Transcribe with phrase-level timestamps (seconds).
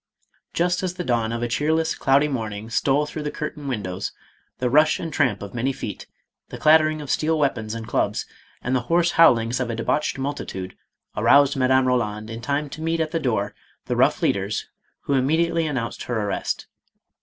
[0.55, 4.11] Just as the dawn of a cheerless cloudy morning stole through the curtained windows,
[4.57, 6.07] the rush and tramp of many feet,
[6.49, 8.25] the clattering of steel weapons and clubs,
[8.63, 10.75] and the hoarse howlings of a debauched multitude
[11.15, 13.53] aroused Madame Roland in time to meet at MADAME ROLAND.
[13.85, 14.67] 513 the door the rough leaders
[15.01, 16.65] who immediately announced her arrest.